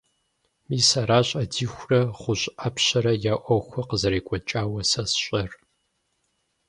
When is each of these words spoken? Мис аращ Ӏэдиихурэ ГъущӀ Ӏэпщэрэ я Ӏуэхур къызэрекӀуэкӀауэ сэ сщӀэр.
Мис 0.67 0.89
аращ 1.01 1.27
Ӏэдиихурэ 1.37 2.01
ГъущӀ 2.19 2.49
Ӏэпщэрэ 2.59 3.13
я 3.33 3.35
Ӏуэхур 3.43 3.85
къызэрекӀуэкӀауэ 3.89 4.81
сэ 4.91 5.01
сщӀэр. 5.09 5.51